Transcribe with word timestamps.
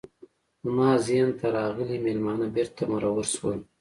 زما 0.63 0.89
ذهن 1.07 1.29
ته 1.39 1.45
راغلي 1.57 1.97
میلمانه 2.05 2.47
بیرته 2.55 2.83
مرور 2.91 3.25
شول. 3.33 3.59